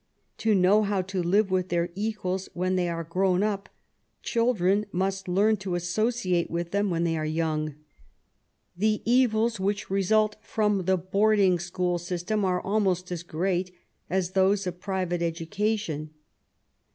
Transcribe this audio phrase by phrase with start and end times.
[0.39, 3.69] To know how to live with their equals when they are grown up,
[4.23, 7.75] children must learn to associate with them when they are young.
[8.75, 13.75] The evils which result from the boarding school system are almost as great
[14.09, 16.09] as those of private educa tion.